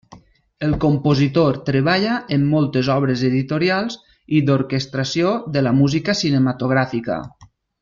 El 0.67 0.71
compositor 0.83 1.59
treballa 1.67 2.15
en 2.37 2.47
moltes 2.53 2.89
obres 2.95 3.21
editorials 3.29 3.99
i 4.39 4.41
d'orquestració 4.49 5.35
de 5.59 5.65
la 5.69 5.77
música 5.85 6.17
cinematogràfica. 6.25 7.21